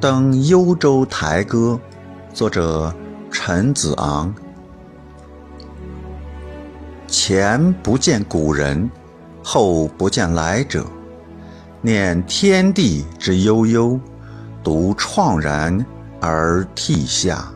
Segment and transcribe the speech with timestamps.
[0.00, 1.78] 登幽州台歌
[2.32, 2.90] 作者
[3.30, 4.34] 陈子昂。
[7.06, 8.90] 前不见古人
[9.44, 10.86] 后不见来者
[11.82, 14.00] 念天地之悠悠
[14.64, 15.84] 独怆然
[16.18, 17.52] 而涕下。